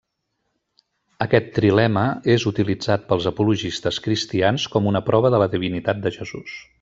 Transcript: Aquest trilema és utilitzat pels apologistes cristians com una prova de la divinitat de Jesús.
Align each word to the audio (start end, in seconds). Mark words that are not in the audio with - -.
Aquest 1.25 1.51
trilema 1.57 2.05
és 2.37 2.47
utilitzat 2.53 3.05
pels 3.11 3.29
apologistes 3.35 4.03
cristians 4.09 4.69
com 4.77 4.93
una 4.95 5.07
prova 5.11 5.33
de 5.37 5.43
la 5.45 5.53
divinitat 5.57 6.05
de 6.07 6.15
Jesús. 6.21 6.61